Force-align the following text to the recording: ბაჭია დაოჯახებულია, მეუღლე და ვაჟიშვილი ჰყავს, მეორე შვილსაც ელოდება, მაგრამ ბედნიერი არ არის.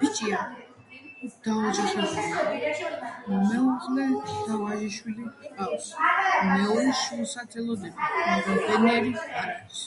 ბაჭია 0.00 0.40
დაოჯახებულია, 1.46 3.06
მეუღლე 3.30 4.04
და 4.28 4.58
ვაჟიშვილი 4.60 5.24
ჰყავს, 5.46 5.88
მეორე 6.52 6.92
შვილსაც 7.00 7.56
ელოდება, 7.64 8.12
მაგრამ 8.28 8.62
ბედნიერი 8.70 9.12
არ 9.30 9.42
არის. 9.42 9.84